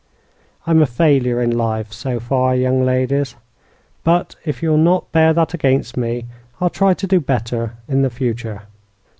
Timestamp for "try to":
6.71-7.05